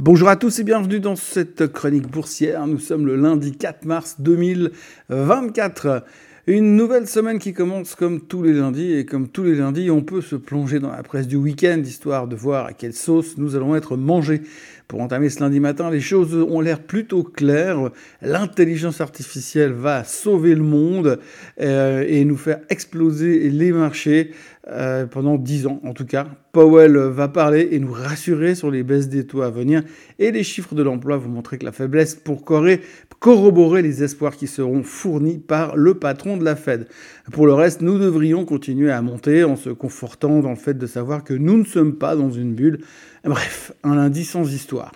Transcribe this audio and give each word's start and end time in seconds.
Bonjour 0.00 0.28
à 0.28 0.36
tous 0.36 0.60
et 0.60 0.62
bienvenue 0.62 1.00
dans 1.00 1.16
cette 1.16 1.72
chronique 1.72 2.06
boursière. 2.06 2.68
Nous 2.68 2.78
sommes 2.78 3.04
le 3.04 3.16
lundi 3.16 3.50
4 3.50 3.84
mars 3.84 4.14
2024. 4.20 6.04
Une 6.46 6.76
nouvelle 6.76 7.08
semaine 7.08 7.40
qui 7.40 7.52
commence 7.52 7.96
comme 7.96 8.20
tous 8.20 8.44
les 8.44 8.52
lundis 8.52 8.92
et 8.92 9.04
comme 9.04 9.28
tous 9.28 9.42
les 9.42 9.56
lundis, 9.56 9.90
on 9.90 10.02
peut 10.02 10.20
se 10.20 10.36
plonger 10.36 10.78
dans 10.78 10.92
la 10.92 11.02
presse 11.02 11.26
du 11.26 11.34
week-end 11.34 11.82
histoire 11.84 12.28
de 12.28 12.36
voir 12.36 12.66
à 12.66 12.72
quelle 12.74 12.92
sauce 12.92 13.36
nous 13.38 13.56
allons 13.56 13.74
être 13.74 13.96
mangés. 13.96 14.42
Pour 14.86 15.02
entamer 15.02 15.28
ce 15.28 15.40
lundi 15.40 15.60
matin, 15.60 15.90
les 15.90 16.00
choses 16.00 16.34
ont 16.34 16.60
l'air 16.60 16.80
plutôt 16.80 17.24
claires. 17.24 17.90
L'intelligence 18.22 19.02
artificielle 19.02 19.72
va 19.72 20.04
sauver 20.04 20.54
le 20.54 20.62
monde 20.62 21.18
euh, 21.60 22.04
et 22.08 22.24
nous 22.24 22.38
faire 22.38 22.60
exploser 22.70 23.50
les 23.50 23.72
marchés 23.72 24.30
euh, 24.70 25.06
pendant 25.06 25.36
10 25.36 25.66
ans 25.66 25.80
en 25.84 25.94
tout 25.94 26.04
cas. 26.04 26.26
Powell 26.52 26.96
va 26.96 27.28
parler 27.28 27.68
et 27.72 27.78
nous 27.78 27.92
rassurer 27.92 28.54
sur 28.54 28.70
les 28.70 28.82
baisses 28.82 29.08
des 29.08 29.26
taux 29.26 29.42
à 29.42 29.50
venir 29.50 29.82
et 30.18 30.30
les 30.30 30.42
chiffres 30.42 30.74
de 30.74 30.82
l'emploi 30.82 31.16
vont 31.16 31.28
montrer 31.28 31.58
que 31.58 31.64
la 31.64 31.72
faiblesse 31.72 32.14
pour 32.14 32.44
corroborer 32.44 33.82
les 33.82 34.02
espoirs 34.02 34.36
qui 34.36 34.46
seront 34.46 34.82
fournis 34.82 35.38
par 35.38 35.76
le 35.76 35.94
patron 35.94 36.36
de 36.36 36.44
la 36.44 36.56
Fed. 36.56 36.86
Pour 37.32 37.46
le 37.46 37.54
reste, 37.54 37.80
nous 37.80 37.98
devrions 37.98 38.44
continuer 38.44 38.90
à 38.90 39.00
monter 39.02 39.44
en 39.44 39.56
se 39.56 39.70
confortant 39.70 40.40
dans 40.40 40.50
le 40.50 40.56
fait 40.56 40.76
de 40.76 40.86
savoir 40.86 41.24
que 41.24 41.34
nous 41.34 41.56
ne 41.56 41.64
sommes 41.64 41.96
pas 41.96 42.16
dans 42.16 42.30
une 42.30 42.54
bulle. 42.54 42.80
Bref, 43.24 43.72
un 43.84 43.96
lundi 43.96 44.24
sans 44.24 44.52
histoire. 44.52 44.92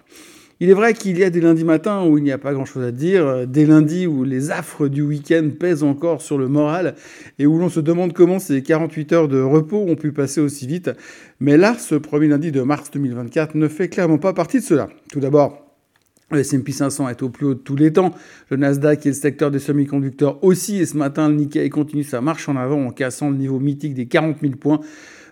Il 0.62 0.70
est 0.70 0.74
vrai 0.74 0.94
qu'il 0.94 1.18
y 1.18 1.24
a 1.24 1.30
des 1.30 1.40
lundis 1.40 1.64
matins 1.64 2.04
où 2.04 2.18
il 2.18 2.22
n'y 2.22 2.30
a 2.30 2.38
pas 2.38 2.52
grand-chose 2.52 2.84
à 2.84 2.92
dire, 2.92 3.48
des 3.48 3.66
lundis 3.66 4.06
où 4.06 4.22
les 4.22 4.52
affres 4.52 4.86
du 4.86 5.02
week-end 5.02 5.50
pèsent 5.58 5.82
encore 5.82 6.22
sur 6.22 6.38
le 6.38 6.46
moral 6.46 6.94
et 7.40 7.46
où 7.46 7.58
l'on 7.58 7.68
se 7.68 7.80
demande 7.80 8.12
comment 8.12 8.38
ces 8.38 8.62
48 8.62 9.12
heures 9.12 9.26
de 9.26 9.40
repos 9.40 9.84
ont 9.84 9.96
pu 9.96 10.12
passer 10.12 10.40
aussi 10.40 10.68
vite. 10.68 10.92
Mais 11.40 11.56
là, 11.56 11.76
ce 11.76 11.96
premier 11.96 12.28
lundi 12.28 12.52
de 12.52 12.62
mars 12.62 12.92
2024 12.92 13.56
ne 13.56 13.66
fait 13.66 13.88
clairement 13.88 14.18
pas 14.18 14.34
partie 14.34 14.60
de 14.60 14.62
cela. 14.62 14.88
Tout 15.10 15.18
d'abord, 15.18 15.66
le 16.30 16.38
S&P 16.38 16.70
500 16.70 17.08
est 17.08 17.24
au 17.24 17.28
plus 17.28 17.46
haut 17.46 17.54
de 17.54 17.58
tous 17.58 17.74
les 17.74 17.92
temps. 17.92 18.12
Le 18.48 18.56
Nasdaq 18.56 19.04
et 19.04 19.08
le 19.08 19.14
secteur 19.16 19.50
des 19.50 19.58
semi-conducteurs 19.58 20.44
aussi. 20.44 20.78
Et 20.78 20.86
ce 20.86 20.96
matin, 20.96 21.28
le 21.28 21.34
Nikkei 21.34 21.70
continue 21.70 22.04
sa 22.04 22.20
marche 22.20 22.48
en 22.48 22.54
avant 22.54 22.86
en 22.86 22.90
cassant 22.90 23.30
le 23.30 23.36
niveau 23.36 23.58
mythique 23.58 23.94
des 23.94 24.06
40 24.06 24.36
000 24.40 24.52
points. 24.54 24.78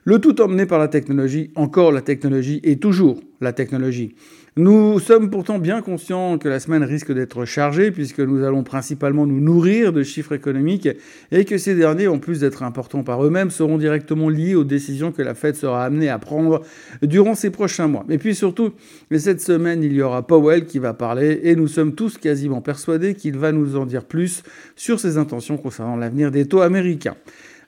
Le 0.03 0.19
tout 0.19 0.41
emmené 0.41 0.67
par 0.67 0.81
la 0.81 0.89
technologie, 0.89 1.53
encore 1.55 1.93
la 1.93 2.01
technologie 2.01 2.61
et 2.65 2.79
toujours 2.81 3.21
la 3.41 3.53
technologie. 3.53 4.17
Nous 4.57 4.99
sommes 4.99 5.31
pourtant 5.31 5.61
bien 5.61 5.81
conscients 5.81 6.37
que 6.37 6.49
la 6.49 6.59
semaine 6.59 6.83
risque 6.83 7.13
d'être 7.13 7.45
chargée 7.45 7.93
puisque 7.93 8.19
nous 8.19 8.43
allons 8.43 8.65
principalement 8.65 9.25
nous 9.25 9.41
nourrir 9.41 9.93
de 9.93 10.03
chiffres 10.03 10.33
économiques 10.33 10.89
et 11.31 11.45
que 11.45 11.57
ces 11.57 11.77
derniers, 11.77 12.09
en 12.09 12.19
plus 12.19 12.41
d'être 12.41 12.65
importants 12.65 13.05
par 13.05 13.25
eux-mêmes, 13.25 13.51
seront 13.51 13.79
directement 13.79 14.29
liés 14.29 14.57
aux 14.57 14.65
décisions 14.65 15.13
que 15.13 15.23
la 15.23 15.35
Fed 15.35 15.55
sera 15.55 15.85
amenée 15.85 16.09
à 16.09 16.19
prendre 16.19 16.63
durant 17.01 17.37
ces 17.37 17.51
prochains 17.51 17.87
mois. 17.87 18.05
Et 18.09 18.19
puis 18.19 18.35
surtout, 18.35 18.73
cette 19.17 19.41
semaine, 19.41 19.85
il 19.85 19.93
y 19.93 20.03
aura 20.03 20.27
Powell 20.27 20.67
qui 20.67 20.81
va 20.81 20.95
parler 20.95 21.43
et 21.45 21.55
nous 21.55 21.69
sommes 21.69 21.95
tous 21.95 22.19
quasiment 22.19 22.61
persuadés 22.61 23.15
qu'il 23.15 23.39
va 23.39 23.53
nous 23.53 23.77
en 23.77 23.87
dire 23.87 24.05
plus 24.05 24.43
sur 24.75 24.99
ses 24.99 25.17
intentions 25.17 25.59
concernant 25.59 25.95
l'avenir 25.95 26.33
des 26.33 26.45
taux 26.47 26.63
américains. 26.63 27.15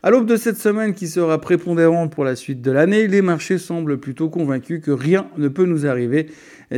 À 0.04 0.10
l'aube 0.10 0.26
de 0.26 0.34
cette 0.34 0.58
semaine 0.58 0.94
qui 0.94 1.06
sera 1.06 1.40
prépondérante 1.40 2.12
pour 2.12 2.24
la 2.24 2.34
suite 2.34 2.60
de 2.60 2.72
l'année, 2.72 3.06
les 3.06 3.22
marchés 3.22 3.56
semblent 3.58 3.98
plutôt 3.98 4.28
convaincus 4.28 4.80
que 4.84 4.90
rien 4.90 5.28
ne 5.38 5.46
peut 5.46 5.64
nous 5.64 5.86
arriver. 5.86 6.26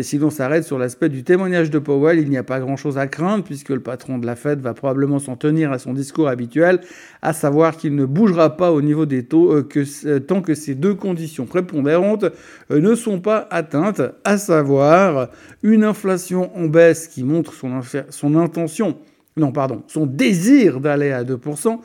Si 0.02 0.18
l'on 0.18 0.28
s'arrête 0.28 0.64
sur 0.64 0.78
l'aspect 0.78 1.08
du 1.08 1.24
témoignage 1.24 1.70
de 1.70 1.78
Powell, 1.78 2.18
il 2.18 2.28
n'y 2.28 2.36
a 2.36 2.42
pas 2.42 2.60
grand-chose 2.60 2.98
à 2.98 3.06
craindre 3.06 3.42
puisque 3.42 3.70
le 3.70 3.80
patron 3.80 4.18
de 4.18 4.26
la 4.26 4.36
Fed 4.36 4.60
va 4.60 4.74
probablement 4.74 5.18
s'en 5.20 5.36
tenir 5.36 5.72
à 5.72 5.78
son 5.78 5.94
discours 5.94 6.28
habituel, 6.28 6.80
à 7.22 7.32
savoir 7.32 7.78
qu'il 7.78 7.94
ne 7.94 8.04
bougera 8.04 8.58
pas 8.58 8.72
au 8.72 8.82
niveau 8.82 9.06
des 9.06 9.24
taux 9.24 9.54
euh, 9.54 9.66
euh, 10.04 10.20
tant 10.20 10.42
que 10.42 10.54
ces 10.54 10.74
deux 10.74 10.94
conditions 10.94 11.46
prépondérantes 11.46 12.26
euh, 12.70 12.78
ne 12.78 12.94
sont 12.94 13.20
pas 13.20 13.48
atteintes, 13.50 14.02
à 14.24 14.36
savoir 14.36 15.30
une 15.62 15.84
inflation 15.84 16.54
en 16.54 16.66
baisse 16.66 17.08
qui 17.08 17.24
montre 17.24 17.54
son, 17.54 17.80
son 18.10 18.36
intention, 18.36 18.98
non 19.38 19.50
pardon, 19.50 19.82
son 19.86 20.04
désir 20.04 20.78
d'aller 20.78 21.10
à 21.10 21.24
2%, 21.24 21.80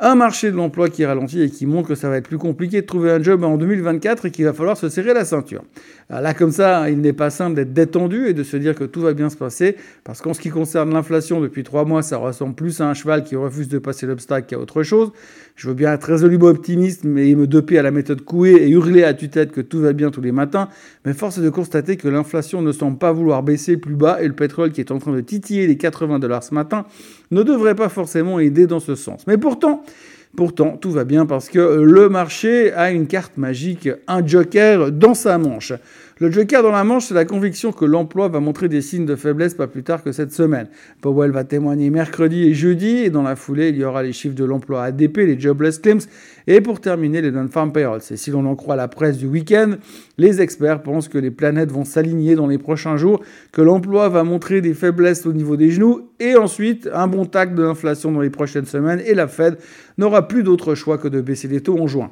un 0.00 0.14
marché 0.14 0.50
de 0.50 0.56
l'emploi 0.56 0.88
qui 0.88 1.04
ralentit 1.04 1.42
et 1.42 1.50
qui 1.50 1.66
montre 1.66 1.88
que 1.88 1.94
ça 1.94 2.08
va 2.08 2.16
être 2.16 2.28
plus 2.28 2.38
compliqué 2.38 2.80
de 2.80 2.86
trouver 2.86 3.10
un 3.10 3.22
job 3.22 3.44
en 3.44 3.58
2024 3.58 4.26
et 4.26 4.30
qu'il 4.30 4.46
va 4.46 4.54
falloir 4.54 4.76
se 4.76 4.88
serrer 4.88 5.12
la 5.12 5.26
ceinture. 5.26 5.62
Là, 6.08 6.34
comme 6.34 6.50
ça, 6.50 6.90
il 6.90 7.00
n'est 7.00 7.12
pas 7.12 7.30
simple 7.30 7.54
d'être 7.54 7.72
détendu 7.72 8.26
et 8.26 8.32
de 8.32 8.42
se 8.42 8.56
dire 8.56 8.74
que 8.74 8.84
tout 8.84 9.00
va 9.00 9.12
bien 9.12 9.30
se 9.30 9.36
passer, 9.36 9.76
parce 10.02 10.20
qu'en 10.20 10.34
ce 10.34 10.40
qui 10.40 10.48
concerne 10.48 10.92
l'inflation, 10.92 11.40
depuis 11.40 11.62
trois 11.62 11.84
mois, 11.84 12.02
ça 12.02 12.16
ressemble 12.16 12.54
plus 12.54 12.80
à 12.80 12.88
un 12.88 12.94
cheval 12.94 13.22
qui 13.22 13.36
refuse 13.36 13.68
de 13.68 13.78
passer 13.78 14.06
l'obstacle 14.06 14.48
qu'à 14.48 14.58
autre 14.58 14.82
chose. 14.82 15.12
Je 15.54 15.68
veux 15.68 15.74
bien 15.74 15.92
être 15.92 16.04
résolument 16.04 16.46
optimiste, 16.46 17.04
mais 17.04 17.34
me 17.34 17.46
doper 17.46 17.78
à 17.78 17.82
la 17.82 17.90
méthode 17.90 18.22
Coué 18.22 18.52
et 18.54 18.70
hurler 18.70 19.04
à 19.04 19.14
tue-tête 19.14 19.52
que 19.52 19.60
tout 19.60 19.80
va 19.80 19.92
bien 19.92 20.10
tous 20.10 20.22
les 20.22 20.32
matins, 20.32 20.68
mais 21.04 21.12
force 21.12 21.38
est 21.38 21.42
de 21.42 21.50
constater 21.50 21.96
que 21.96 22.08
l'inflation 22.08 22.62
ne 22.62 22.72
semble 22.72 22.98
pas 22.98 23.12
vouloir 23.12 23.42
baisser 23.42 23.76
plus 23.76 23.94
bas 23.94 24.20
et 24.20 24.26
le 24.26 24.34
pétrole 24.34 24.72
qui 24.72 24.80
est 24.80 24.90
en 24.90 24.98
train 24.98 25.12
de 25.12 25.20
titiller 25.20 25.66
les 25.66 25.76
80 25.76 26.18
dollars 26.18 26.42
ce 26.42 26.54
matin 26.54 26.86
ne 27.30 27.42
devrait 27.42 27.74
pas 27.74 27.88
forcément 27.88 28.40
aider 28.40 28.66
dans 28.66 28.80
ce 28.80 28.94
sens. 28.94 29.26
Mais 29.26 29.38
pourtant, 29.38 29.84
Pourtant, 30.36 30.76
tout 30.76 30.92
va 30.92 31.04
bien 31.04 31.26
parce 31.26 31.48
que 31.48 31.58
le 31.58 32.08
marché 32.08 32.72
a 32.72 32.90
une 32.90 33.08
carte 33.08 33.36
magique, 33.36 33.88
un 34.06 34.24
joker 34.24 34.92
dans 34.92 35.14
sa 35.14 35.38
manche. 35.38 35.72
Le 36.22 36.30
joker 36.30 36.62
dans 36.62 36.70
la 36.70 36.84
manche, 36.84 37.06
c'est 37.06 37.14
la 37.14 37.24
conviction 37.24 37.72
que 37.72 37.86
l'emploi 37.86 38.28
va 38.28 38.40
montrer 38.40 38.68
des 38.68 38.82
signes 38.82 39.06
de 39.06 39.16
faiblesse 39.16 39.54
pas 39.54 39.68
plus 39.68 39.82
tard 39.82 40.02
que 40.02 40.12
cette 40.12 40.34
semaine. 40.34 40.68
Powell 41.00 41.30
va 41.30 41.44
témoigner 41.44 41.88
mercredi 41.88 42.44
et 42.44 42.52
jeudi, 42.52 42.98
et 42.98 43.08
dans 43.08 43.22
la 43.22 43.36
foulée, 43.36 43.70
il 43.70 43.78
y 43.78 43.84
aura 43.84 44.02
les 44.02 44.12
chiffres 44.12 44.34
de 44.34 44.44
l'emploi 44.44 44.82
ADP, 44.82 45.16
les 45.16 45.40
jobless 45.40 45.78
claims, 45.78 46.06
et 46.46 46.60
pour 46.60 46.82
terminer, 46.82 47.22
les 47.22 47.30
non-farm 47.30 47.72
payrolls. 47.72 48.02
Et 48.10 48.18
si 48.18 48.30
l'on 48.30 48.44
en 48.44 48.54
croit 48.54 48.76
la 48.76 48.86
presse 48.86 49.16
du 49.16 49.28
week-end, 49.28 49.76
les 50.18 50.42
experts 50.42 50.82
pensent 50.82 51.08
que 51.08 51.16
les 51.16 51.30
planètes 51.30 51.72
vont 51.72 51.86
s'aligner 51.86 52.34
dans 52.34 52.48
les 52.48 52.58
prochains 52.58 52.98
jours, 52.98 53.22
que 53.50 53.62
l'emploi 53.62 54.10
va 54.10 54.22
montrer 54.22 54.60
des 54.60 54.74
faiblesses 54.74 55.24
au 55.24 55.32
niveau 55.32 55.56
des 55.56 55.70
genoux, 55.70 56.10
et 56.20 56.36
ensuite 56.36 56.86
un 56.92 57.06
bon 57.06 57.24
tac 57.24 57.54
de 57.54 57.62
l'inflation 57.62 58.12
dans 58.12 58.20
les 58.20 58.28
prochaines 58.28 58.66
semaines, 58.66 59.00
et 59.06 59.14
la 59.14 59.26
Fed 59.26 59.56
n'aura 59.96 60.28
plus 60.28 60.42
d'autre 60.42 60.74
choix 60.74 60.98
que 60.98 61.08
de 61.08 61.22
baisser 61.22 61.48
les 61.48 61.62
taux 61.62 61.78
en 61.78 61.86
juin. 61.86 62.10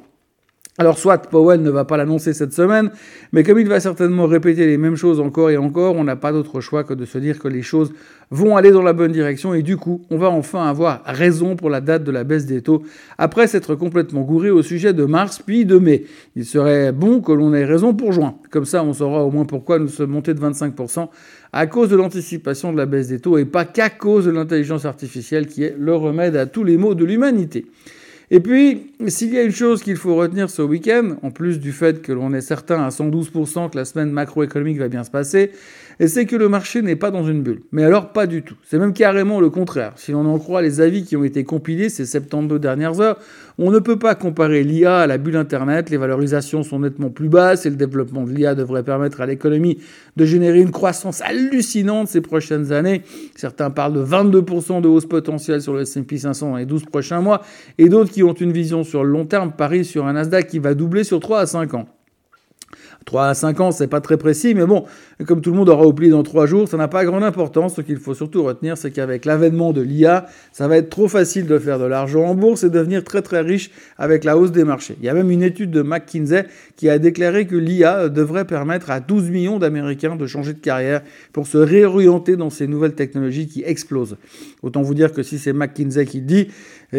Alors 0.79 0.97
soit 0.97 1.17
Powell 1.29 1.61
ne 1.61 1.69
va 1.69 1.83
pas 1.83 1.97
l'annoncer 1.97 2.31
cette 2.31 2.53
semaine, 2.53 2.89
mais 3.33 3.43
comme 3.43 3.59
il 3.59 3.67
va 3.67 3.81
certainement 3.81 4.27
répéter 4.27 4.65
les 4.65 4.77
mêmes 4.77 4.95
choses 4.95 5.19
encore 5.19 5.49
et 5.49 5.57
encore, 5.57 5.97
on 5.97 6.05
n'a 6.05 6.15
pas 6.15 6.31
d'autre 6.31 6.61
choix 6.61 6.85
que 6.85 6.93
de 6.93 7.03
se 7.03 7.17
dire 7.17 7.37
que 7.37 7.49
les 7.49 7.61
choses 7.61 7.91
vont 8.31 8.55
aller 8.55 8.71
dans 8.71 8.81
la 8.81 8.93
bonne 8.93 9.11
direction 9.11 9.53
et 9.53 9.61
du 9.61 9.75
coup, 9.75 10.05
on 10.09 10.17
va 10.17 10.29
enfin 10.29 10.65
avoir 10.65 11.01
raison 11.03 11.57
pour 11.57 11.69
la 11.69 11.81
date 11.81 12.05
de 12.05 12.11
la 12.11 12.23
baisse 12.23 12.45
des 12.45 12.61
taux, 12.61 12.83
après 13.17 13.47
s'être 13.47 13.75
complètement 13.75 14.21
gouré 14.21 14.51
au 14.51 14.61
sujet 14.61 14.93
de 14.93 15.03
mars 15.03 15.41
puis 15.45 15.65
de 15.65 15.77
mai. 15.77 16.05
Il 16.37 16.45
serait 16.45 16.93
bon 16.93 17.19
que 17.19 17.33
l'on 17.33 17.53
ait 17.53 17.65
raison 17.65 17.93
pour 17.93 18.13
juin. 18.13 18.35
Comme 18.49 18.63
ça, 18.63 18.81
on 18.81 18.93
saura 18.93 19.25
au 19.25 19.31
moins 19.31 19.43
pourquoi 19.43 19.79
nous 19.79 19.89
sommes 19.89 20.11
montés 20.11 20.33
de 20.33 20.39
25% 20.39 21.09
à 21.51 21.67
cause 21.67 21.89
de 21.89 21.97
l'anticipation 21.97 22.71
de 22.71 22.77
la 22.77 22.85
baisse 22.85 23.09
des 23.09 23.19
taux 23.19 23.37
et 23.37 23.43
pas 23.43 23.65
qu'à 23.65 23.89
cause 23.89 24.27
de 24.27 24.31
l'intelligence 24.31 24.85
artificielle 24.85 25.47
qui 25.47 25.63
est 25.63 25.75
le 25.77 25.93
remède 25.93 26.37
à 26.37 26.45
tous 26.45 26.63
les 26.63 26.77
maux 26.77 26.95
de 26.95 27.03
l'humanité. 27.03 27.65
Et 28.31 28.39
puis, 28.39 28.91
s'il 29.07 29.33
y 29.33 29.39
a 29.39 29.43
une 29.43 29.51
chose 29.51 29.81
qu'il 29.81 29.95
faut 29.95 30.15
retenir 30.15 30.51
ce 30.51 30.61
week-end, 30.61 31.15
en 31.23 31.31
plus 31.31 31.59
du 31.59 31.71
fait 31.71 32.01
que 32.01 32.11
l'on 32.11 32.31
est 32.33 32.41
certain 32.41 32.83
à 32.83 32.89
112% 32.89 33.71
que 33.71 33.77
la 33.77 33.85
semaine 33.85 34.11
macroéconomique 34.11 34.77
va 34.77 34.87
bien 34.87 35.03
se 35.03 35.09
passer, 35.09 35.51
c'est 36.05 36.25
que 36.25 36.35
le 36.35 36.47
marché 36.47 36.81
n'est 36.83 36.95
pas 36.95 37.09
dans 37.09 37.25
une 37.25 37.41
bulle. 37.41 37.61
Mais 37.71 37.83
alors, 37.83 38.13
pas 38.13 38.27
du 38.27 38.43
tout. 38.43 38.55
C'est 38.63 38.77
même 38.77 38.93
carrément 38.93 39.41
le 39.41 39.49
contraire. 39.49 39.93
Si 39.95 40.11
l'on 40.11 40.25
en 40.25 40.37
croit 40.37 40.61
les 40.61 40.79
avis 40.79 41.03
qui 41.03 41.17
ont 41.17 41.23
été 41.23 41.43
compilés 41.43 41.89
ces 41.89 42.05
72 42.05 42.59
dernières 42.59 43.01
heures, 43.01 43.17
on 43.61 43.71
ne 43.71 43.79
peut 43.79 43.99
pas 43.99 44.15
comparer 44.15 44.63
l'IA 44.63 44.99
à 44.99 45.07
la 45.07 45.17
bulle 45.17 45.35
Internet. 45.35 45.89
Les 45.89 45.97
valorisations 45.97 46.63
sont 46.63 46.79
nettement 46.79 47.09
plus 47.09 47.27
basses 47.27 47.65
et 47.65 47.69
le 47.69 47.75
développement 47.75 48.23
de 48.23 48.31
l'IA 48.31 48.55
devrait 48.55 48.83
permettre 48.83 49.19
à 49.19 49.25
l'économie 49.25 49.79
de 50.15 50.23
générer 50.23 50.61
une 50.61 50.71
croissance 50.71 51.21
hallucinante 51.21 52.07
ces 52.07 52.21
prochaines 52.21 52.71
années. 52.71 53.01
Certains 53.35 53.69
parlent 53.69 53.93
de 53.93 54.03
22% 54.03 54.79
de 54.79 54.87
hausse 54.87 55.05
potentielle 55.05 55.61
sur 55.61 55.73
le 55.73 55.81
S&P 55.81 56.19
500 56.19 56.51
dans 56.51 56.55
les 56.55 56.65
12 56.65 56.85
prochains 56.85 57.19
mois 57.19 57.41
et 57.77 57.89
d'autres 57.89 58.11
qui 58.11 58.23
ont 58.23 58.33
une 58.33 58.53
vision 58.53 58.85
sur 58.85 59.03
le 59.03 59.11
long 59.11 59.25
terme 59.25 59.51
parient 59.51 59.83
sur 59.83 60.07
un 60.07 60.13
Nasdaq 60.13 60.47
qui 60.47 60.59
va 60.59 60.73
doubler 60.73 61.03
sur 61.03 61.19
3 61.19 61.41
à 61.41 61.45
5 61.45 61.73
ans. 61.73 61.98
3 63.05 63.27
à 63.27 63.33
5 63.33 63.59
ans, 63.59 63.71
c'est 63.71 63.87
pas 63.87 64.01
très 64.01 64.17
précis, 64.17 64.53
mais 64.53 64.65
bon, 64.65 64.85
comme 65.25 65.41
tout 65.41 65.51
le 65.51 65.57
monde 65.57 65.69
aura 65.69 65.85
oublié 65.85 66.11
dans 66.11 66.23
3 66.23 66.45
jours, 66.45 66.67
ça 66.67 66.77
n'a 66.77 66.87
pas 66.87 67.05
grande 67.05 67.23
importance. 67.23 67.75
Ce 67.75 67.81
qu'il 67.81 67.97
faut 67.97 68.13
surtout 68.13 68.43
retenir, 68.43 68.77
c'est 68.77 68.91
qu'avec 68.91 69.25
l'avènement 69.25 69.73
de 69.73 69.81
l'IA, 69.81 70.27
ça 70.51 70.67
va 70.67 70.77
être 70.77 70.89
trop 70.89 71.07
facile 71.07 71.47
de 71.47 71.57
faire 71.57 71.79
de 71.79 71.85
l'argent 71.85 72.23
en 72.23 72.35
bourse 72.35 72.63
et 72.63 72.69
devenir 72.69 73.03
très 73.03 73.21
très 73.21 73.41
riche 73.41 73.71
avec 73.97 74.23
la 74.23 74.37
hausse 74.37 74.51
des 74.51 74.63
marchés. 74.63 74.95
Il 74.99 75.05
y 75.05 75.09
a 75.09 75.13
même 75.13 75.31
une 75.31 75.43
étude 75.43 75.71
de 75.71 75.81
McKinsey 75.81 76.45
qui 76.75 76.89
a 76.89 76.99
déclaré 76.99 77.47
que 77.47 77.55
l'IA 77.55 78.09
devrait 78.09 78.45
permettre 78.45 78.91
à 78.91 78.99
12 78.99 79.29
millions 79.29 79.59
d'Américains 79.59 80.15
de 80.15 80.27
changer 80.27 80.53
de 80.53 80.59
carrière 80.59 81.01
pour 81.33 81.47
se 81.47 81.57
réorienter 81.57 82.35
dans 82.35 82.49
ces 82.49 82.67
nouvelles 82.67 82.95
technologies 82.95 83.47
qui 83.47 83.63
explosent. 83.63 84.17
Autant 84.61 84.81
vous 84.81 84.93
dire 84.93 85.11
que 85.11 85.23
si 85.23 85.39
c'est 85.39 85.53
McKinsey 85.53 86.05
qui 86.05 86.21
dit, 86.21 86.47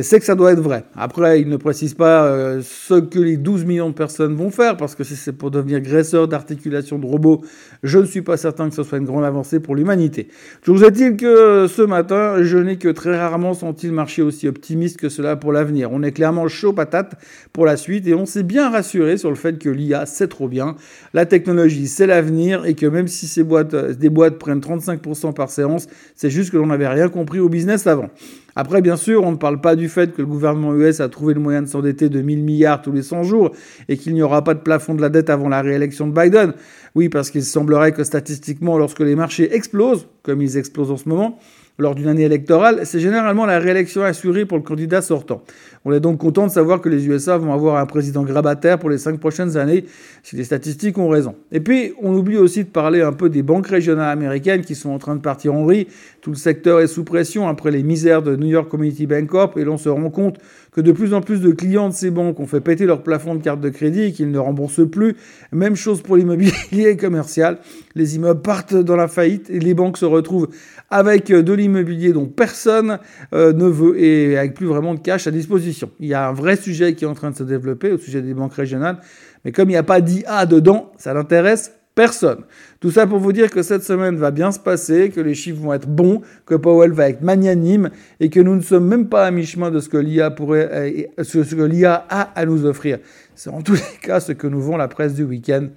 c'est 0.02 0.20
que 0.20 0.24
ça 0.24 0.34
doit 0.34 0.52
être 0.52 0.60
vrai. 0.60 0.84
Après, 0.94 1.40
il 1.40 1.48
ne 1.48 1.56
précise 1.56 1.94
pas 1.94 2.24
euh, 2.24 2.62
ce 2.62 2.94
que 2.94 3.18
les 3.18 3.36
12 3.36 3.64
millions 3.64 3.90
de 3.90 3.94
personnes 3.94 4.34
vont 4.34 4.50
faire, 4.50 4.76
parce 4.76 4.94
que 4.94 5.02
si 5.02 5.16
c'est 5.16 5.32
pour 5.32 5.50
devenir 5.50 5.80
d'articulation 6.28 6.98
de 6.98 7.06
robots, 7.06 7.42
je 7.82 7.98
ne 7.98 8.04
suis 8.04 8.22
pas 8.22 8.36
certain 8.36 8.68
que 8.68 8.74
ce 8.74 8.82
soit 8.82 8.98
une 8.98 9.04
grande 9.04 9.24
avancée 9.24 9.60
pour 9.60 9.74
l'humanité. 9.74 10.28
Toujours 10.62 10.88
est-il 10.88 11.16
que 11.16 11.26
euh, 11.26 11.68
ce 11.68 11.82
matin, 11.82 12.42
je 12.42 12.58
n'ai 12.58 12.76
que 12.76 12.88
très 12.88 13.18
rarement 13.18 13.54
senti 13.54 13.86
le 13.86 13.92
marché 13.92 14.22
aussi 14.22 14.48
optimiste 14.48 14.98
que 14.98 15.08
cela 15.08 15.36
pour 15.36 15.52
l'avenir. 15.52 15.90
On 15.92 16.02
est 16.02 16.12
clairement 16.12 16.48
chaud 16.48 16.72
patate 16.72 17.14
pour 17.52 17.66
la 17.66 17.76
suite, 17.76 18.06
et 18.06 18.14
on 18.14 18.26
s'est 18.26 18.42
bien 18.42 18.70
rassuré 18.70 19.16
sur 19.16 19.30
le 19.30 19.36
fait 19.36 19.58
que 19.58 19.68
l'IA, 19.68 20.06
c'est 20.06 20.28
trop 20.28 20.48
bien, 20.48 20.76
la 21.14 21.26
technologie, 21.26 21.88
c'est 21.88 22.06
l'avenir, 22.06 22.64
et 22.64 22.74
que 22.74 22.86
même 22.86 23.08
si 23.08 23.26
ces 23.26 23.42
boîtes, 23.42 23.74
euh, 23.74 23.94
des 23.94 24.10
boîtes 24.10 24.38
prennent 24.38 24.60
35% 24.60 25.34
par 25.34 25.50
séance, 25.50 25.86
c'est 26.14 26.30
juste 26.30 26.50
que 26.50 26.56
l'on 26.56 26.66
n'avait 26.66 26.88
rien 26.88 27.08
compris 27.08 27.40
au 27.40 27.48
business 27.48 27.86
avant. 27.86 28.10
Après, 28.56 28.82
bien 28.82 28.96
sûr, 28.96 29.24
on 29.24 29.32
ne 29.32 29.36
parle 29.36 29.60
pas 29.60 29.76
du 29.76 29.88
fait 29.88 30.12
que 30.12 30.22
le 30.22 30.26
gouvernement 30.26 30.74
US 30.74 31.00
a 31.00 31.08
trouvé 31.08 31.34
le 31.34 31.40
moyen 31.40 31.62
de 31.62 31.68
s'endetter 31.68 32.08
de 32.08 32.20
1000 32.20 32.42
milliards 32.42 32.82
tous 32.82 32.92
les 32.92 33.02
100 33.02 33.22
jours 33.22 33.50
et 33.88 33.96
qu'il 33.96 34.14
n'y 34.14 34.22
aura 34.22 34.42
pas 34.44 34.54
de 34.54 34.60
plafond 34.60 34.94
de 34.94 35.00
la 35.00 35.08
dette 35.08 35.30
avant 35.30 35.48
la 35.48 35.62
réélection 35.62 36.06
de 36.06 36.12
Biden. 36.12 36.54
Oui, 36.94 37.08
parce 37.08 37.30
qu'il 37.30 37.44
semblerait 37.44 37.92
que 37.92 38.04
statistiquement, 38.04 38.78
lorsque 38.78 39.00
les 39.00 39.14
marchés 39.14 39.54
explosent, 39.54 40.08
comme 40.22 40.42
ils 40.42 40.56
explosent 40.56 40.90
en 40.90 40.96
ce 40.96 41.08
moment, 41.08 41.38
lors 41.80 41.94
d'une 41.94 42.08
année 42.08 42.22
électorale, 42.22 42.80
c'est 42.84 43.00
généralement 43.00 43.46
la 43.46 43.58
réélection 43.58 44.02
assurée 44.02 44.44
pour 44.44 44.58
le 44.58 44.62
candidat 44.62 45.02
sortant. 45.02 45.42
On 45.84 45.92
est 45.92 46.00
donc 46.00 46.18
content 46.18 46.46
de 46.46 46.52
savoir 46.52 46.80
que 46.82 46.90
les 46.90 47.06
USA 47.08 47.38
vont 47.38 47.54
avoir 47.54 47.76
un 47.76 47.86
président 47.86 48.22
grabataire 48.22 48.78
pour 48.78 48.90
les 48.90 48.98
cinq 48.98 49.18
prochaines 49.18 49.56
années, 49.56 49.86
si 50.22 50.36
les 50.36 50.44
statistiques 50.44 50.98
ont 50.98 51.08
raison. 51.08 51.34
Et 51.52 51.60
puis, 51.60 51.94
on 52.02 52.14
oublie 52.14 52.36
aussi 52.36 52.64
de 52.64 52.68
parler 52.68 53.00
un 53.00 53.14
peu 53.14 53.30
des 53.30 53.42
banques 53.42 53.66
régionales 53.66 54.10
américaines 54.10 54.60
qui 54.60 54.74
sont 54.74 54.90
en 54.90 54.98
train 54.98 55.16
de 55.16 55.22
partir 55.22 55.54
en 55.54 55.64
riz. 55.64 55.86
Tout 56.20 56.30
le 56.30 56.36
secteur 56.36 56.80
est 56.80 56.86
sous 56.86 57.04
pression 57.04 57.48
après 57.48 57.70
les 57.70 57.82
misères 57.82 58.22
de 58.22 58.36
New 58.36 58.48
York 58.48 58.68
Community 58.68 59.06
Bank 59.06 59.26
Corp 59.26 59.56
et 59.56 59.64
l'on 59.64 59.78
se 59.78 59.88
rend 59.88 60.10
compte 60.10 60.38
que 60.72 60.82
de 60.82 60.92
plus 60.92 61.14
en 61.14 61.22
plus 61.22 61.40
de 61.40 61.50
clients 61.50 61.88
de 61.88 61.94
ces 61.94 62.10
banques 62.10 62.38
ont 62.38 62.46
fait 62.46 62.60
péter 62.60 62.84
leur 62.84 63.02
plafond 63.02 63.34
de 63.34 63.42
carte 63.42 63.60
de 63.60 63.70
crédit 63.70 64.02
et 64.02 64.12
qu'ils 64.12 64.30
ne 64.30 64.38
remboursent 64.38 64.88
plus. 64.88 65.16
Même 65.50 65.76
chose 65.76 66.02
pour 66.02 66.16
l'immobilier 66.16 66.96
commercial. 67.00 67.58
Les 67.94 68.16
immeubles 68.16 68.42
partent 68.42 68.74
dans 68.74 68.96
la 68.96 69.08
faillite 69.08 69.48
et 69.48 69.58
les 69.58 69.74
banques 69.74 69.96
se 69.96 70.04
retrouvent 70.04 70.48
avec 70.90 71.28
de 71.28 71.52
l'immobilier 71.52 71.69
dont 72.12 72.26
personne 72.26 72.98
euh, 73.32 73.52
ne 73.52 73.66
veut 73.66 73.98
et 73.98 74.38
avec 74.38 74.54
plus 74.54 74.66
vraiment 74.66 74.94
de 74.94 75.00
cash 75.00 75.26
à 75.26 75.30
disposition. 75.30 75.90
Il 76.00 76.08
y 76.08 76.14
a 76.14 76.28
un 76.28 76.32
vrai 76.32 76.56
sujet 76.56 76.94
qui 76.94 77.04
est 77.04 77.08
en 77.08 77.14
train 77.14 77.30
de 77.30 77.36
se 77.36 77.42
développer 77.42 77.92
au 77.92 77.98
sujet 77.98 78.22
des 78.22 78.34
banques 78.34 78.54
régionales, 78.54 78.98
mais 79.44 79.52
comme 79.52 79.68
il 79.68 79.72
n'y 79.72 79.78
a 79.78 79.82
pas 79.82 80.00
d'IA 80.00 80.46
dedans, 80.46 80.92
ça 80.98 81.14
n'intéresse 81.14 81.72
personne. 81.94 82.44
Tout 82.78 82.90
ça 82.90 83.06
pour 83.06 83.18
vous 83.18 83.32
dire 83.32 83.50
que 83.50 83.62
cette 83.62 83.82
semaine 83.82 84.16
va 84.16 84.30
bien 84.30 84.52
se 84.52 84.58
passer, 84.58 85.10
que 85.10 85.20
les 85.20 85.34
chiffres 85.34 85.60
vont 85.60 85.72
être 85.72 85.88
bons, 85.88 86.22
que 86.46 86.54
Powell 86.54 86.92
va 86.92 87.08
être 87.08 87.22
magnanime 87.22 87.90
et 88.20 88.30
que 88.30 88.40
nous 88.40 88.56
ne 88.56 88.62
sommes 88.62 88.86
même 88.86 89.08
pas 89.08 89.26
à 89.26 89.30
mi-chemin 89.30 89.70
de 89.70 89.80
ce 89.80 89.88
que 89.88 89.96
l'IA 89.96 90.30
pourrait, 90.30 91.06
euh, 91.18 91.22
ce 91.22 91.54
que 91.54 91.62
l'IA 91.62 92.06
a 92.08 92.22
à 92.34 92.46
nous 92.46 92.64
offrir. 92.64 92.98
C'est 93.34 93.50
en 93.50 93.62
tous 93.62 93.74
les 93.74 93.98
cas 94.02 94.20
ce 94.20 94.32
que 94.32 94.46
nous 94.46 94.60
vend 94.60 94.76
la 94.76 94.88
presse 94.88 95.14
du 95.14 95.24
week-end 95.24 95.68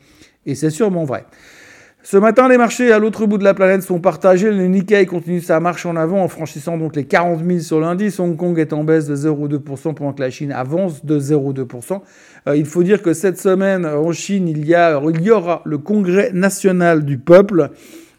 et 0.45 0.55
c'est 0.55 0.69
sûrement 0.69 1.03
vrai. 1.03 1.25
Ce 2.05 2.17
matin, 2.17 2.49
les 2.49 2.57
marchés 2.57 2.91
à 2.91 2.99
l'autre 2.99 3.25
bout 3.27 3.37
de 3.37 3.45
la 3.45 3.53
planète 3.53 3.81
sont 3.81 4.01
partagés. 4.01 4.51
Le 4.51 4.67
Nikkei 4.67 5.05
continue 5.05 5.39
sa 5.39 5.61
marche 5.61 5.85
en 5.85 5.95
avant 5.95 6.21
en 6.21 6.27
franchissant 6.27 6.77
donc 6.77 6.97
les 6.97 7.05
40 7.05 7.41
000 7.45 7.59
sur 7.59 7.79
l'indice. 7.79 8.19
Hong 8.19 8.35
Kong 8.35 8.59
est 8.59 8.73
en 8.73 8.83
baisse 8.83 9.07
de 9.07 9.15
0,2% 9.15 9.93
pendant 9.93 10.11
que 10.11 10.19
la 10.19 10.29
Chine 10.29 10.51
avance 10.51 11.05
de 11.05 11.17
0,2%. 11.17 12.01
Euh, 12.49 12.57
il 12.57 12.65
faut 12.65 12.83
dire 12.83 13.01
que 13.01 13.13
cette 13.13 13.39
semaine, 13.39 13.85
en 13.85 14.11
Chine, 14.11 14.49
il 14.49 14.65
y, 14.65 14.75
a, 14.75 15.01
il 15.13 15.21
y 15.21 15.31
aura 15.31 15.61
le 15.63 15.77
Congrès 15.77 16.31
national 16.33 17.05
du 17.05 17.19
peuple. 17.19 17.69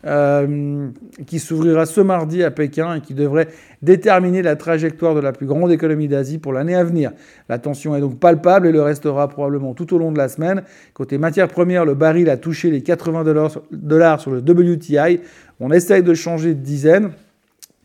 Euh, 0.06 0.88
qui 1.26 1.38
s'ouvrira 1.38 1.86
ce 1.86 2.02
mardi 2.02 2.42
à 2.42 2.50
Pékin 2.50 2.96
et 2.96 3.00
qui 3.00 3.14
devrait 3.14 3.48
déterminer 3.80 4.42
la 4.42 4.54
trajectoire 4.54 5.14
de 5.14 5.20
la 5.20 5.32
plus 5.32 5.46
grande 5.46 5.72
économie 5.72 6.08
d'Asie 6.08 6.36
pour 6.36 6.52
l'année 6.52 6.74
à 6.74 6.84
venir. 6.84 7.12
La 7.48 7.58
tension 7.58 7.96
est 7.96 8.00
donc 8.00 8.18
palpable 8.18 8.66
et 8.66 8.72
le 8.72 8.82
restera 8.82 9.28
probablement 9.28 9.72
tout 9.72 9.94
au 9.94 9.98
long 9.98 10.12
de 10.12 10.18
la 10.18 10.28
semaine. 10.28 10.62
Côté 10.92 11.16
matières 11.16 11.48
premières, 11.48 11.86
le 11.86 11.94
baril 11.94 12.28
a 12.28 12.36
touché 12.36 12.70
les 12.70 12.82
80 12.82 13.24
dollars 13.72 14.20
sur 14.20 14.30
le 14.30 14.40
WTI. 14.40 15.20
On 15.58 15.70
essaye 15.72 16.02
de 16.02 16.12
changer 16.12 16.52
de 16.52 16.60
dizaine. 16.60 17.12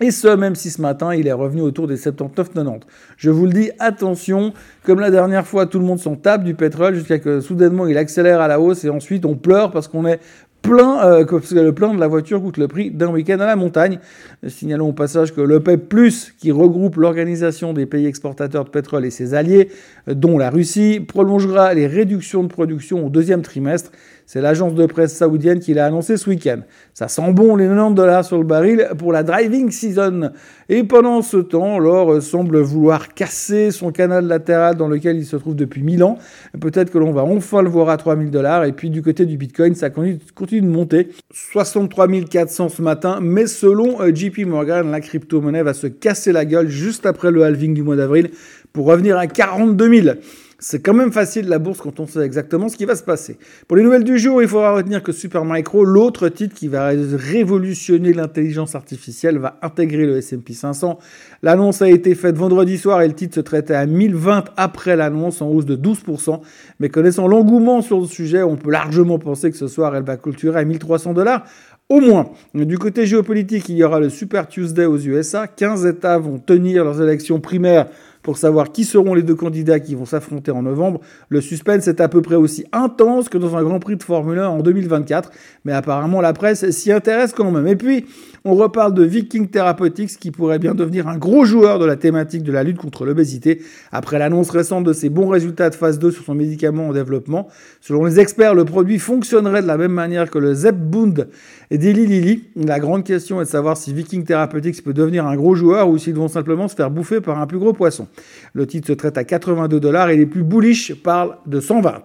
Et 0.02 0.12
ce, 0.12 0.30
même 0.30 0.56
si 0.56 0.72
ce 0.72 0.82
matin, 0.82 1.14
il 1.14 1.28
est 1.28 1.34
revenu 1.34 1.62
autour 1.62 1.86
des 1.86 1.98
79,90. 1.98 2.82
Je 3.18 3.30
vous 3.30 3.46
le 3.46 3.52
dis, 3.52 3.72
attention, 3.80 4.54
comme 4.84 5.02
la 5.02 5.12
dernière 5.12 5.46
fois, 5.46 5.66
tout 5.66 5.78
le 5.78 5.84
monde 5.84 6.00
s'en 6.00 6.16
tape 6.16 6.46
du 6.46 6.56
pétrole 6.56 6.96
jusqu'à 6.96 7.20
que 7.20 7.42
soudainement 7.42 7.86
il 7.86 7.98
accélère 7.98 8.40
à 8.40 8.48
la 8.48 8.62
hausse 8.62 8.86
et 8.86 8.90
ensuite 8.90 9.26
on 9.26 9.36
pleure 9.36 9.72
parce 9.72 9.90
qu'on 9.90 10.06
est 10.06 10.22
euh, 10.68 11.26
le 11.52 11.72
plein 11.72 11.94
de 11.94 12.00
la 12.00 12.08
voiture 12.08 12.42
coûte 12.42 12.58
le 12.58 12.68
prix 12.68 12.92
d'un 12.92 13.10
week-end 13.10 13.40
à 13.40 13.46
la 13.46 13.56
montagne. 13.56 14.00
Signalons 14.48 14.90
au 14.90 14.94
passage 14.94 15.34
que 15.34 15.42
l'OPEP+, 15.42 15.94
qui 16.38 16.52
regroupe 16.52 16.98
l'organisation 16.98 17.74
des 17.74 17.86
pays 17.86 18.06
exportateurs 18.06 18.66
de 18.66 18.70
pétrole 18.70 19.06
et 19.06 19.10
ses 19.10 19.34
alliés, 19.34 19.70
dont 20.08 20.38
la 20.38 20.50
Russie, 20.50 21.00
prolongera 21.00 21.74
les 21.74 21.88
réductions 21.88 22.44
de 22.44 22.50
production 22.50 23.06
au 23.06 23.10
deuxième 23.10 23.42
trimestre. 23.42 23.92
C'est 24.32 24.42
l'agence 24.42 24.76
de 24.76 24.86
presse 24.86 25.16
saoudienne 25.16 25.60
qui 25.60 25.74
l'a 25.74 25.88
annoncé 25.88 26.16
ce 26.16 26.30
week-end. 26.30 26.60
Ça 26.94 27.08
sent 27.08 27.34
bon 27.34 27.56
les 27.56 27.66
90 27.66 27.96
dollars 27.96 28.24
sur 28.24 28.38
le 28.38 28.44
baril 28.44 28.88
pour 29.00 29.12
la 29.12 29.24
driving 29.24 29.72
season. 29.72 30.30
Et 30.70 30.84
pendant 30.84 31.24
ce 31.24 31.38
temps, 31.38 31.80
l'or 31.80 32.22
semble 32.22 32.60
vouloir 32.60 33.16
casser 33.16 33.72
son 33.72 33.92
canal 33.92 34.28
latéral 34.28 34.76
dans 34.76 34.88
lequel 34.88 35.18
il 35.18 35.26
se 35.26 35.36
trouve 35.36 35.56
depuis 35.56 35.82
1000 35.82 36.04
ans. 36.04 36.20
Peut-être 36.62 36.92
que 36.92 37.00
l'on 37.00 37.12
va 37.12 37.24
enfin 37.24 37.64
le 37.64 37.70
voir 37.70 37.90
à 37.90 37.98
3000 37.98 38.30
dollars. 38.30 38.66
Et 38.66 38.72
puis 38.72 38.92
du 38.92 39.02
côté 39.02 39.26
du 39.26 39.36
Bitcoin, 39.36 39.74
ça 39.74 39.90
continue 39.90 40.20
de 40.52 40.68
monter. 40.68 41.10
63 41.32 42.08
400 42.30 42.70
ce 42.70 42.82
matin. 42.82 43.20
Mais 43.22 43.48
selon 43.48 44.02
euh, 44.02 44.14
JP 44.14 44.46
Morgan, 44.46 44.90
la 44.92 45.02
crypto-monnaie 45.02 45.64
va 45.64 45.74
se 45.74 45.88
casser 45.88 46.32
la 46.32 46.46
gueule 46.46 46.70
juste 46.70 47.06
après 47.06 47.32
le 47.32 47.44
halving 47.44 47.74
du 47.74 47.84
mois 47.84 47.96
d'avril 47.96 48.32
pour 48.74 48.86
revenir 48.86 49.18
à 49.18 49.28
42 49.28 50.02
000. 50.02 50.16
C'est 50.62 50.82
quand 50.82 50.94
même 50.94 51.14
facile 51.14 51.48
la 51.48 51.58
bourse 51.58 51.80
quand 51.80 52.02
on 52.02 52.06
sait 52.06 52.20
exactement 52.20 52.68
ce 52.68 52.76
qui 52.76 52.84
va 52.84 52.98
se 52.98 53.04
passer. 53.04 53.38
Pour 53.70 53.78
les 53.78 53.84
nouvelles 53.84 54.04
du 54.04 54.20
jour, 54.20 54.42
il 54.42 54.48
faudra 54.50 54.74
retenir 54.74 55.02
que 55.02 55.14
Supermicro, 55.14 55.86
l'autre 55.86 56.28
titre 56.28 56.54
qui 56.54 56.68
va 56.68 56.90
révolutionner 56.90 58.12
l'intelligence 58.12 58.76
artificielle, 58.76 59.38
va 59.38 59.58
intégrer 59.62 60.06
le 60.06 60.18
S&P 60.18 60.52
500. 60.52 61.00
L'annonce 61.44 61.82
a 61.82 61.90
été 61.90 62.14
faite 62.14 62.36
vendredi 62.36 62.78
soir 62.78 63.02
et 63.02 63.08
le 63.08 63.14
titre 63.14 63.36
se 63.36 63.40
traitait 63.40 63.74
à 63.74 63.86
1020 63.86 64.50
après 64.58 64.98
l'annonce 64.98 65.42
en 65.42 65.48
hausse 65.48 65.66
de 65.66 65.78
12%. 65.78 66.42
Mais 66.82 66.90
connaissant 66.90 67.30
l'engouement 67.30 67.82
sur 67.82 68.02
le 68.02 68.08
sujet, 68.08 68.44
on 68.44 68.58
peut 68.58 68.72
largement 68.72 69.18
penser 69.18 69.52
que 69.52 69.58
ce 69.58 69.70
soir, 69.70 69.96
elle 69.96 70.04
va 70.04 70.18
clôturer 70.18 70.60
à 70.60 70.66
1300 70.66 71.14
dollars. 71.14 71.46
Au 71.88 72.02
moins, 72.02 72.32
du 72.54 72.78
côté 72.78 73.06
géopolitique, 73.06 73.70
il 73.70 73.78
y 73.78 73.84
aura 73.84 74.02
le 74.02 74.10
Super 74.10 74.48
Tuesday 74.48 74.86
aux 74.86 75.00
USA. 75.00 75.48
15 75.48 75.86
États 75.86 76.20
vont 76.20 76.38
tenir 76.38 76.84
leurs 76.84 77.02
élections 77.02 77.40
primaires 77.40 77.88
pour 78.30 78.38
savoir 78.38 78.72
qui 78.72 78.86
seront 78.86 79.16
les 79.16 79.24
deux 79.24 79.34
candidats 79.34 79.80
qui 79.80 79.96
vont 79.96 80.06
s'affronter 80.06 80.52
en 80.52 80.62
novembre. 80.62 81.02
Le 81.30 81.42
suspense 81.42 81.88
est 81.88 82.00
à 82.00 82.08
peu 82.08 82.22
près 82.22 82.36
aussi 82.36 82.64
intense 82.72 83.28
que 83.28 83.40
dans 83.40 83.58
un 83.58 83.64
Grand 83.64 83.80
Prix 83.80 83.96
de 83.96 84.04
Formule 84.04 84.38
1 84.38 84.48
en 84.48 84.60
2024, 84.60 85.32
mais 85.66 85.72
apparemment 85.72 86.22
la 86.22 86.32
presse 86.34 86.70
s'y 86.70 86.92
intéresse 86.92 87.34
quand 87.34 87.50
même. 87.50 87.66
Et 87.66 87.76
puis, 87.76 88.06
on 88.46 88.54
reparle 88.54 88.94
de 88.94 89.04
Viking 89.04 89.48
Therapeutics 89.48 90.18
qui 90.20 90.32
pourrait 90.32 90.60
bien 90.60 90.76
devenir 90.76 91.08
un 91.08 91.18
gros 91.18 91.44
joueur 91.44 91.80
de 91.80 91.86
la 91.86 91.96
thématique 91.96 92.44
de 92.44 92.52
la 92.52 92.64
lutte 92.64 92.78
contre 92.78 93.04
l'obésité 93.04 93.62
après 93.92 94.20
l'annonce 94.20 94.50
récente 94.50 94.84
de 94.84 94.94
ses 94.94 95.10
bons 95.10 95.28
résultats 95.28 95.70
de 95.70 95.76
phase 95.76 96.00
2 96.00 96.12
sur 96.12 96.24
son 96.24 96.36
médicament 96.36 96.90
en 96.90 96.94
développement. 96.94 97.48
Selon 97.82 98.06
les 98.06 98.20
experts, 98.20 98.54
le 98.54 98.64
produit 98.64 99.00
fonctionnerait 99.00 99.62
de 99.62 99.68
la 99.68 99.78
même 99.78 99.92
manière 99.92 100.30
que 100.30 100.40
le 100.40 100.54
Zepbound 100.54 101.30
et 101.72 101.78
Deli 101.78 102.06
Lilly. 102.06 102.44
La 102.56 102.80
grande 102.80 103.04
question 103.04 103.42
est 103.42 103.46
de 103.46 103.50
savoir 103.50 103.76
si 103.76 103.92
Viking 103.92 104.24
Therapeutics 104.24 104.84
peut 104.84 104.94
devenir 104.94 105.26
un 105.26 105.36
gros 105.36 105.56
joueur 105.56 105.90
ou 105.90 105.98
s'ils 105.98 106.16
vont 106.16 106.28
simplement 106.28 106.68
se 106.68 106.76
faire 106.76 106.92
bouffer 106.92 107.22
par 107.22 107.40
un 107.40 107.48
plus 107.48 107.60
gros 107.60 107.74
poisson. 107.74 108.08
Le 108.54 108.68
titre 108.68 108.88
se 108.88 108.94
traite 108.94 109.18
à 109.18 109.24
82 109.24 109.80
dollars 109.80 110.10
et 110.10 110.18
les 110.18 110.26
plus 110.26 110.44
bullish 110.44 110.96
parlent 110.96 111.38
de 111.46 111.60
120. 111.60 112.04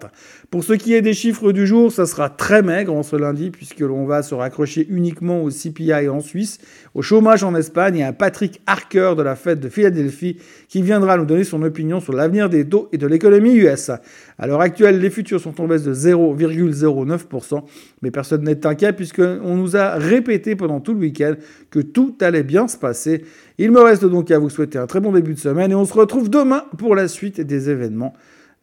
Pour 0.49 0.63
ce 0.63 0.73
qui 0.73 0.93
est 0.93 1.01
des 1.01 1.13
chiffres 1.13 1.51
du 1.51 1.65
jour, 1.65 1.91
ça 1.91 2.05
sera 2.05 2.29
très 2.29 2.61
maigre 2.61 2.93
en 2.93 3.03
ce 3.03 3.15
lundi 3.15 3.49
puisque 3.49 3.79
l'on 3.79 4.05
va 4.05 4.23
se 4.23 4.35
raccrocher 4.35 4.85
uniquement 4.89 5.43
au 5.43 5.49
CPI 5.49 6.07
en 6.07 6.21
Suisse, 6.21 6.59
au 6.93 7.01
chômage 7.01 7.43
en 7.43 7.55
Espagne 7.55 7.97
et 7.97 8.03
à 8.03 8.13
Patrick 8.13 8.61
Harker 8.65 9.13
de 9.17 9.23
la 9.23 9.35
fête 9.35 9.59
de 9.59 9.69
Philadelphie 9.69 10.37
qui 10.69 10.81
viendra 10.81 11.17
nous 11.17 11.25
donner 11.25 11.43
son 11.43 11.61
opinion 11.63 11.99
sur 11.99 12.13
l'avenir 12.13 12.49
des 12.49 12.67
taux 12.67 12.89
et 12.91 12.97
de 12.97 13.07
l'économie 13.07 13.55
US. 13.55 13.91
À 14.37 14.47
l'heure 14.47 14.61
actuelle, 14.61 14.99
les 14.99 15.09
futurs 15.09 15.39
sont 15.39 15.59
en 15.61 15.67
baisse 15.67 15.83
de 15.83 15.93
0,09%, 15.93 17.63
mais 18.01 18.11
personne 18.11 18.43
n'est 18.43 18.65
inquiet 18.65 18.93
puisqu'on 18.93 19.55
nous 19.55 19.75
a 19.75 19.95
répété 19.95 20.55
pendant 20.55 20.79
tout 20.79 20.93
le 20.93 20.99
week-end 20.99 21.35
que 21.71 21.79
tout 21.79 22.15
allait 22.21 22.43
bien 22.43 22.67
se 22.67 22.77
passer. 22.77 23.23
Il 23.57 23.71
me 23.71 23.81
reste 23.81 24.05
donc 24.05 24.31
à 24.31 24.39
vous 24.39 24.49
souhaiter 24.49 24.77
un 24.77 24.87
très 24.87 24.99
bon 24.99 25.13
début 25.13 25.33
de 25.33 25.39
semaine 25.39 25.71
et 25.71 25.75
on 25.75 25.85
se 25.85 25.93
retrouve 25.93 26.29
demain 26.29 26.65
pour 26.77 26.95
la 26.95 27.07
suite 27.07 27.39
des 27.39 27.69
événements. 27.69 28.13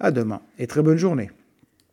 À 0.01 0.11
demain 0.11 0.41
et 0.59 0.67
très 0.67 0.83
bonne 0.83 0.99
journée. 0.99 1.31